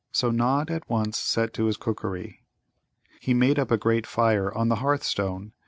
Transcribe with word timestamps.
So 0.11 0.31
Nod 0.31 0.71
at 0.71 0.89
once 0.89 1.15
set 1.15 1.53
to 1.53 1.65
his 1.65 1.77
cookery. 1.77 2.43
He 3.19 3.35
made 3.35 3.59
up 3.59 3.69
a 3.69 3.77
great 3.77 4.07
fire 4.07 4.51
on 4.51 4.67
the 4.67 4.77
hearthstone. 4.77 5.53